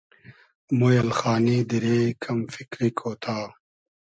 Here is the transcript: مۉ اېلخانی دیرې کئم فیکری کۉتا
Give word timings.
مۉ 0.77 0.89
اېلخانی 0.97 1.57
دیرې 1.69 1.99
کئم 2.21 2.39
فیکری 2.53 2.89
کۉتا 2.97 3.37